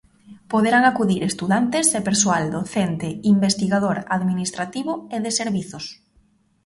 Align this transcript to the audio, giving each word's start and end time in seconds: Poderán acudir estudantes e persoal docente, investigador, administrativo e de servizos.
Poderán 0.51 0.83
acudir 0.91 1.21
estudantes 1.29 1.87
e 1.97 1.99
persoal 2.09 2.43
docente, 2.57 3.07
investigador, 3.35 3.97
administrativo 4.17 4.93
e 5.15 5.17
de 5.25 5.31
servizos. 5.39 5.85